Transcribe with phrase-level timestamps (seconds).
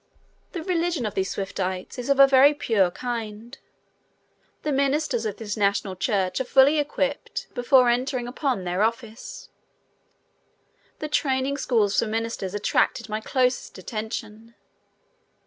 [0.53, 3.55] The religion of these Swiftites is of a very pure kind.
[4.63, 9.49] The ministers of this national church are fully equipped before entering upon their office.
[10.97, 14.55] The training schools for ministers attracted my closest attention.